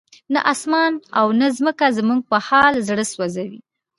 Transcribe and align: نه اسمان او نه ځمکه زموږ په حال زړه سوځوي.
نه 0.33 0.39
اسمان 0.53 0.91
او 1.19 1.27
نه 1.39 1.47
ځمکه 1.57 1.85
زموږ 1.97 2.19
په 2.29 2.37
حال 2.47 2.73
زړه 2.87 3.05
سوځوي. 3.13 3.59